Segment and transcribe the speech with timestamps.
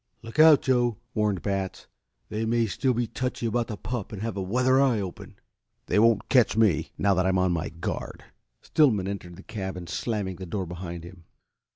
[0.23, 1.85] "Look out, Joe!" warned Batts.
[2.29, 5.35] "They may still be touchy about the pup and have a weather eye open."
[5.85, 8.23] "They won't catch me, now that I'm on my guard."
[8.63, 11.25] Stillman entered the cabin, slamming the door behind him.